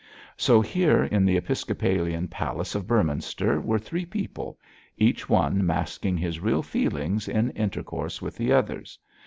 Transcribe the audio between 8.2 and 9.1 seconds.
the others.